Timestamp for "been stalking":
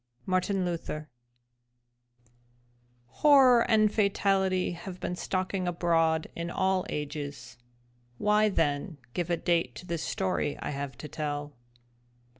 4.99-5.67